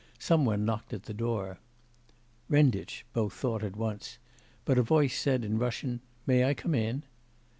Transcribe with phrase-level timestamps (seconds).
[0.17, 1.59] Some one knocked at the door.
[2.49, 4.17] 'Renditch,' both thought at once,
[4.65, 7.03] but a voice said in Russian, 'May I come in?